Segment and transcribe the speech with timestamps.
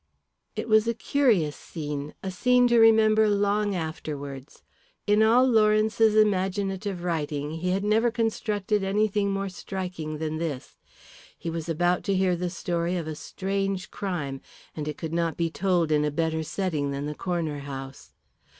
[0.55, 4.63] It was a curious scene, a scene to remember long afterwards.
[5.05, 10.75] In all Lawrence's imaginative writing he had never constructed anything more striking than this.
[11.37, 14.41] He was about to hear the story of a strange crime,
[14.75, 18.11] and it could not be told in a better setting than the Corner House.